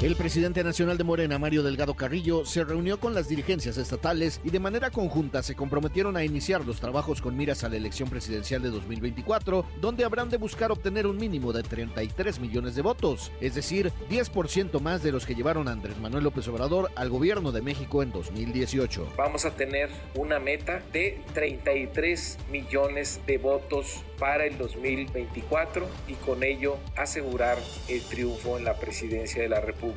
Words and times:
El 0.00 0.14
presidente 0.14 0.62
nacional 0.62 0.96
de 0.96 1.02
Morena, 1.02 1.40
Mario 1.40 1.64
Delgado 1.64 1.94
Carrillo, 1.94 2.44
se 2.44 2.62
reunió 2.62 3.00
con 3.00 3.14
las 3.14 3.28
dirigencias 3.28 3.78
estatales 3.78 4.40
y 4.44 4.50
de 4.50 4.60
manera 4.60 4.92
conjunta 4.92 5.42
se 5.42 5.56
comprometieron 5.56 6.16
a 6.16 6.22
iniciar 6.22 6.64
los 6.64 6.78
trabajos 6.78 7.20
con 7.20 7.36
miras 7.36 7.64
a 7.64 7.68
la 7.68 7.78
elección 7.78 8.08
presidencial 8.08 8.62
de 8.62 8.70
2024, 8.70 9.66
donde 9.80 10.04
habrán 10.04 10.30
de 10.30 10.36
buscar 10.36 10.70
obtener 10.70 11.08
un 11.08 11.16
mínimo 11.16 11.52
de 11.52 11.64
33 11.64 12.38
millones 12.38 12.76
de 12.76 12.82
votos, 12.82 13.32
es 13.40 13.56
decir, 13.56 13.90
10% 14.08 14.80
más 14.80 15.02
de 15.02 15.10
los 15.10 15.26
que 15.26 15.34
llevaron 15.34 15.66
a 15.66 15.72
Andrés 15.72 15.98
Manuel 15.98 16.22
López 16.22 16.46
Obrador 16.46 16.92
al 16.94 17.10
gobierno 17.10 17.50
de 17.50 17.62
México 17.62 18.00
en 18.04 18.12
2018. 18.12 19.14
Vamos 19.16 19.46
a 19.46 19.50
tener 19.50 19.90
una 20.14 20.38
meta 20.38 20.80
de 20.92 21.20
33 21.34 22.38
millones 22.52 23.20
de 23.26 23.38
votos 23.38 24.04
para 24.16 24.46
el 24.46 24.58
2024 24.58 25.88
y 26.06 26.14
con 26.14 26.44
ello 26.44 26.76
asegurar 26.96 27.58
el 27.88 28.02
triunfo 28.02 28.58
en 28.58 28.64
la 28.64 28.74
presidencia 28.74 29.42
de 29.42 29.48
la 29.48 29.60
República 29.60 29.87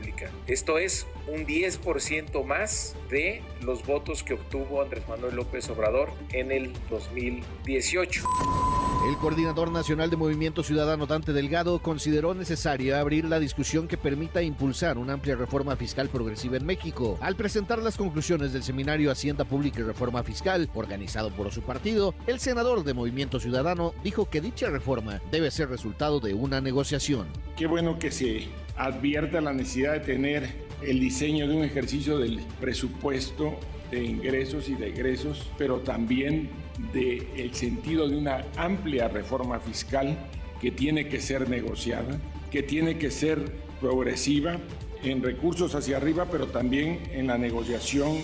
esto 0.48 0.78
es 0.78 1.08
un 1.28 1.46
10% 1.46 2.44
más 2.46 2.96
de 3.10 3.42
los 3.62 3.86
votos 3.86 4.24
que 4.24 4.34
obtuvo 4.34 4.82
Andrés 4.82 5.08
Manuel 5.08 5.36
López 5.36 5.70
Obrador 5.70 6.12
en 6.32 6.52
el 6.52 6.74
2018. 6.90 8.24
El 9.04 9.18
coordinador 9.18 9.72
nacional 9.72 10.12
de 10.12 10.16
Movimiento 10.16 10.62
Ciudadano 10.62 11.08
Dante 11.08 11.34
Delgado 11.34 11.80
consideró 11.80 12.36
necesaria 12.36 13.00
abrir 13.00 13.26
la 13.26 13.40
discusión 13.40 13.88
que 13.88 13.98
permita 13.98 14.44
impulsar 14.44 15.00
una 15.00 15.14
amplia 15.14 15.36
reforma 15.36 15.76
fiscal 15.76 16.08
progresiva 16.08 16.58
en 16.58 16.68
México. 16.68 17.18
Al 17.20 17.36
presentar 17.36 17.80
las 17.80 17.98
conclusiones 17.98 18.54
del 18.54 18.62
seminario 18.62 19.10
Hacienda 19.10 19.44
Pública 19.44 19.80
y 19.80 19.84
Reforma 19.84 20.22
Fiscal, 20.22 20.70
organizado 20.76 21.32
por 21.32 21.52
su 21.52 21.64
partido, 21.64 22.14
el 22.28 22.40
senador 22.40 22.84
de 22.84 22.94
Movimiento 22.94 23.40
Ciudadano 23.40 23.96
dijo 24.04 24.30
que 24.30 24.40
dicha 24.40 24.70
reforma 24.70 25.20
debe 25.32 25.50
ser 25.50 25.70
resultado 25.70 26.20
de 26.20 26.36
una 26.36 26.62
negociación. 26.62 27.26
Qué 27.58 27.66
bueno 27.66 27.98
que 27.98 28.12
se 28.12 28.50
advierta 28.78 29.42
la 29.42 29.52
necesidad 29.52 29.94
de 29.94 30.02
tener 30.02 30.50
el 30.84 31.00
diseño 31.00 31.48
de 31.48 31.56
un 31.56 31.64
ejercicio 31.64 32.20
del 32.20 32.40
presupuesto 32.60 33.58
de 33.90 34.04
ingresos 34.04 34.70
y 34.70 34.76
de 34.76 34.90
egresos, 34.90 35.50
pero 35.58 35.80
también 35.80 36.50
del 36.94 37.28
el 37.36 37.54
sentido 37.54 38.08
de 38.08 38.18
una 38.18 38.46
amplia 38.58 39.08
reforma 39.08 39.60
fiscal 39.60 40.18
que 40.60 40.72
tiene 40.72 41.08
que 41.08 41.20
ser 41.20 41.50
negociada, 41.50 42.20
que 42.52 42.64
tiene 42.64 42.98
que 42.98 43.12
ser 43.12 43.52
progresiva 43.80 44.58
en 45.04 45.24
recursos 45.24 45.74
hacia 45.74 45.98
arriba, 45.98 46.28
pero 46.30 46.48
también 46.48 47.00
en 47.12 47.28
la 47.28 47.38
negociación 47.38 48.18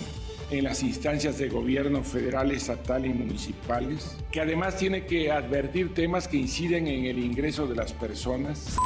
en 0.50 0.64
las 0.64 0.82
instancias 0.82 1.38
de 1.38 1.48
gobierno 1.48 2.02
federal, 2.02 2.50
estatal 2.52 3.04
y 3.04 3.10
municipales, 3.10 4.16
que 4.30 4.40
además 4.40 4.76
tiene 4.78 5.04
que 5.04 5.30
advertir 5.30 5.92
temas 5.94 6.26
que 6.26 6.38
inciden 6.38 6.86
en 6.86 7.04
el 7.04 7.18
ingreso 7.18 7.66
de 7.66 7.76
las 7.76 7.92
personas. 7.92 8.76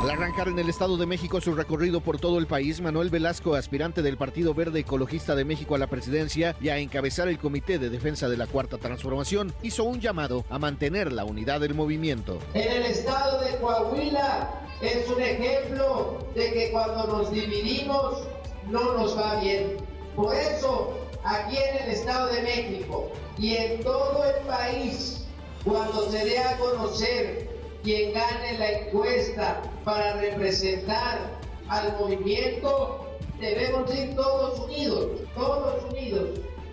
Al 0.00 0.10
arrancar 0.10 0.48
en 0.48 0.58
el 0.58 0.68
Estado 0.68 0.96
de 0.98 1.06
México 1.06 1.40
su 1.40 1.54
recorrido 1.54 2.00
por 2.00 2.20
todo 2.20 2.38
el 2.38 2.46
país, 2.46 2.80
Manuel 2.80 3.08
Velasco, 3.08 3.54
aspirante 3.54 4.02
del 4.02 4.18
Partido 4.18 4.54
Verde 4.54 4.80
Ecologista 4.80 5.34
de 5.34 5.44
México 5.44 5.74
a 5.74 5.78
la 5.78 5.86
presidencia 5.86 6.54
y 6.60 6.68
a 6.68 6.78
encabezar 6.78 7.28
el 7.28 7.38
Comité 7.38 7.78
de 7.78 7.88
Defensa 7.88 8.28
de 8.28 8.36
la 8.36 8.46
Cuarta 8.46 8.76
Transformación, 8.76 9.54
hizo 9.62 9.84
un 9.84 10.00
llamado 10.00 10.44
a 10.50 10.58
mantener 10.58 11.12
la 11.12 11.24
unidad 11.24 11.60
del 11.60 11.74
movimiento. 11.74 12.38
En 12.54 12.70
el 12.70 12.82
estado 12.84 13.40
de 13.40 13.56
Coahuila 13.56 14.50
es 14.82 15.08
un 15.08 15.20
ejemplo 15.20 16.18
de 16.34 16.52
que 16.52 16.70
cuando 16.70 17.06
nos 17.06 17.32
dividimos 17.32 18.28
no 18.70 18.98
nos 18.98 19.16
va 19.16 19.40
bien. 19.40 19.78
Por 20.14 20.34
eso, 20.34 20.94
aquí 21.24 21.56
en 21.56 21.84
el 21.84 21.90
Estado 21.94 22.32
de 22.32 22.42
México 22.42 23.10
y 23.38 23.56
en 23.56 23.82
todo 23.82 24.24
el 24.24 24.46
país, 24.46 25.24
cuando 25.64 26.10
se 26.10 26.24
dé 26.24 26.38
a 26.38 26.56
conocer 26.58 27.55
quien 27.86 28.12
gane 28.14 28.58
la 28.58 28.68
encuesta 28.80 29.62
para 29.84 30.14
representar 30.14 31.20
al 31.68 31.96
movimiento, 32.00 33.06
debemos 33.38 33.94
ir 33.94 34.16
todos 34.16 34.58
unidos, 34.58 35.20
todos 35.36 35.84
unidos, 35.92 36.30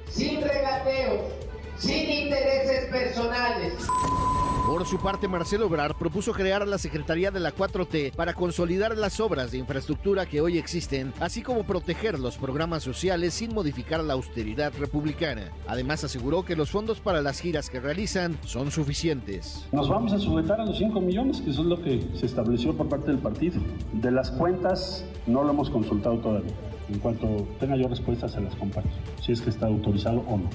sin 0.09 0.41
regateos, 0.41 1.21
sin 1.77 2.09
intereses 2.09 2.85
personales. 2.85 3.73
Por 4.73 4.87
su 4.87 4.97
parte, 4.97 5.27
Marcelo 5.27 5.67
Obrar 5.67 5.95
propuso 5.95 6.31
crear 6.31 6.67
la 6.67 6.79
Secretaría 6.79 7.29
de 7.29 7.39
la 7.39 7.53
4T 7.53 8.15
para 8.15 8.33
consolidar 8.33 8.97
las 8.97 9.19
obras 9.19 9.51
de 9.51 9.59
infraestructura 9.59 10.25
que 10.25 10.41
hoy 10.41 10.57
existen, 10.57 11.13
así 11.19 11.43
como 11.43 11.61
proteger 11.61 12.17
los 12.17 12.37
programas 12.37 12.81
sociales 12.81 13.35
sin 13.35 13.53
modificar 13.53 14.03
la 14.03 14.13
austeridad 14.13 14.73
republicana. 14.79 15.51
Además, 15.67 16.03
aseguró 16.03 16.43
que 16.43 16.55
los 16.55 16.71
fondos 16.71 16.99
para 16.99 17.21
las 17.21 17.39
giras 17.39 17.69
que 17.69 17.79
realizan 17.79 18.35
son 18.45 18.71
suficientes. 18.71 19.63
Nos 19.71 19.89
vamos 19.89 20.11
a 20.11 20.17
sujetar 20.17 20.59
a 20.59 20.65
los 20.65 20.79
5 20.79 20.99
millones, 21.01 21.41
que 21.41 21.51
eso 21.51 21.61
es 21.61 21.67
lo 21.67 21.79
que 21.79 22.07
se 22.15 22.25
estableció 22.25 22.75
por 22.75 22.89
parte 22.89 23.11
del 23.11 23.19
partido. 23.19 23.61
De 23.91 24.09
las 24.09 24.31
cuentas 24.31 25.05
no 25.27 25.43
lo 25.43 25.51
hemos 25.51 25.69
consultado 25.69 26.17
todavía. 26.17 26.55
En 26.89 26.97
cuanto 26.97 27.27
tenga 27.59 27.75
yo 27.75 27.87
respuestas, 27.87 28.31
se 28.31 28.41
las 28.41 28.55
comparto, 28.55 28.89
si 29.21 29.33
es 29.33 29.41
que 29.41 29.51
está 29.51 29.67
autorizado 29.67 30.21
o 30.27 30.37
no. 30.39 30.49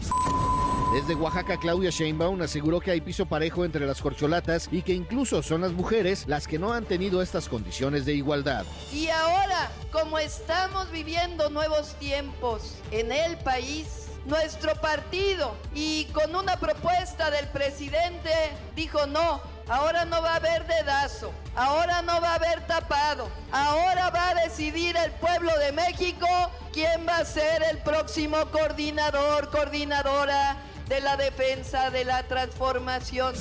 Desde 0.98 1.14
Oaxaca, 1.14 1.56
Claudia 1.56 1.90
Sheinbaum 1.90 2.42
aseguró 2.42 2.80
que 2.80 2.90
hay 2.90 3.00
piso 3.00 3.24
parejo 3.24 3.64
entre 3.64 3.86
las 3.86 4.02
corcholatas 4.02 4.68
y 4.72 4.82
que 4.82 4.92
incluso 4.92 5.44
son 5.44 5.60
las 5.60 5.70
mujeres 5.70 6.24
las 6.26 6.48
que 6.48 6.58
no 6.58 6.72
han 6.72 6.86
tenido 6.86 7.22
estas 7.22 7.48
condiciones 7.48 8.04
de 8.04 8.14
igualdad. 8.14 8.66
Y 8.92 9.06
ahora, 9.06 9.70
como 9.92 10.18
estamos 10.18 10.90
viviendo 10.90 11.50
nuevos 11.50 11.94
tiempos 12.00 12.74
en 12.90 13.12
el 13.12 13.36
país, 13.38 14.08
nuestro 14.26 14.74
partido 14.80 15.54
y 15.72 16.06
con 16.06 16.34
una 16.34 16.58
propuesta 16.58 17.30
del 17.30 17.46
presidente 17.46 18.32
dijo 18.74 19.06
no, 19.06 19.40
ahora 19.68 20.04
no 20.04 20.20
va 20.20 20.32
a 20.32 20.36
haber 20.36 20.66
dedazo, 20.66 21.30
ahora 21.54 22.02
no 22.02 22.20
va 22.20 22.32
a 22.32 22.34
haber 22.34 22.66
tapado, 22.66 23.28
ahora 23.52 24.10
va 24.10 24.30
a 24.30 24.34
decidir 24.34 24.96
el 24.96 25.12
pueblo 25.12 25.56
de 25.60 25.70
México 25.70 26.26
quién 26.72 27.06
va 27.06 27.18
a 27.18 27.24
ser 27.24 27.62
el 27.70 27.78
próximo 27.78 28.36
coordinador, 28.50 29.48
coordinadora 29.50 30.56
de 30.88 31.00
la 31.00 31.16
defensa 31.16 31.90
de 31.90 32.04
la 32.04 32.22
transformación. 32.24 33.34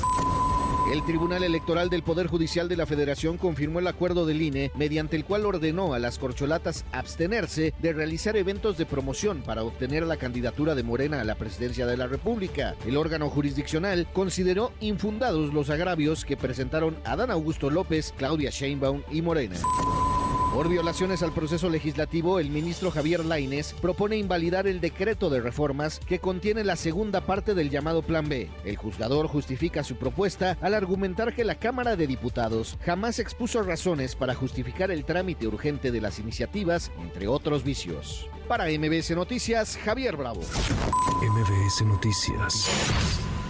El 0.91 1.03
Tribunal 1.03 1.43
Electoral 1.43 1.89
del 1.89 2.01
Poder 2.01 2.27
Judicial 2.27 2.69
de 2.69 2.77
la 2.77 2.85
Federación 2.85 3.37
confirmó 3.37 3.79
el 3.79 3.87
acuerdo 3.87 4.25
del 4.25 4.41
INE 4.41 4.71
mediante 4.73 5.17
el 5.17 5.25
cual 5.25 5.45
ordenó 5.45 5.93
a 5.93 5.99
las 5.99 6.17
corcholatas 6.17 6.85
abstenerse 6.93 7.73
de 7.79 7.93
realizar 7.93 8.37
eventos 8.37 8.77
de 8.77 8.85
promoción 8.85 9.41
para 9.41 9.63
obtener 9.63 10.03
la 10.03 10.15
candidatura 10.15 10.75
de 10.75 10.83
Morena 10.83 11.19
a 11.19 11.25
la 11.25 11.35
presidencia 11.35 11.85
de 11.85 11.97
la 11.97 12.07
República. 12.07 12.75
El 12.85 12.95
órgano 12.95 13.29
jurisdiccional 13.29 14.07
consideró 14.13 14.71
infundados 14.79 15.53
los 15.53 15.69
agravios 15.69 16.23
que 16.23 16.37
presentaron 16.37 16.95
Adán 17.03 17.31
Augusto 17.31 17.69
López, 17.69 18.13
Claudia 18.17 18.49
Sheinbaum 18.49 19.03
y 19.11 19.21
Morena. 19.21 19.57
Por 20.57 20.69
violaciones 20.69 21.21
al 21.21 21.33
proceso 21.33 21.69
legislativo, 21.69 22.39
el 22.39 22.49
ministro 22.49 22.89
Javier 22.89 23.23
Laines 23.23 23.73
propone 23.79 24.17
invalidar 24.17 24.65
el 24.65 24.81
decreto 24.81 25.29
de 25.29 25.39
reformas 25.39 25.99
que 25.99 26.17
contiene 26.17 26.63
la 26.63 26.75
segunda 26.75 27.21
parte 27.27 27.53
del 27.53 27.69
llamado 27.69 28.01
Plan 28.01 28.27
B. 28.27 28.49
El 28.65 28.75
juzgador 28.75 29.27
justifica 29.27 29.83
su 29.83 29.97
propuesta 29.97 30.57
al 30.59 30.73
argumentar 30.73 31.35
que 31.35 31.45
la 31.45 31.59
Cámara 31.59 31.95
de 31.95 32.07
Diputados 32.07 32.75
jamás 32.83 33.19
expuso 33.19 33.61
razones 33.61 34.15
para 34.15 34.33
justificar 34.33 34.89
el 34.89 35.05
trámite 35.05 35.45
urgente 35.45 35.91
de 35.91 36.01
las 36.01 36.17
iniciativas, 36.17 36.91
entre 37.03 37.27
otros 37.27 37.63
vicios. 37.63 38.27
Para 38.47 38.65
MBS 38.65 39.11
Noticias, 39.11 39.77
Javier 39.77 40.17
Bravo. 40.17 40.41
MBS 41.21 41.85
Noticias. 41.85 42.67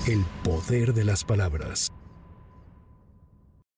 El 0.08 0.26
poder 0.44 0.94
de 0.94 1.06
las 1.06 1.24
palabras. 1.24 1.90